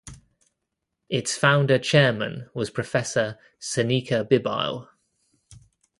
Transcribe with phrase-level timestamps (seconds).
[1.09, 4.89] Its founder chairman was Professor Seneka Bibile.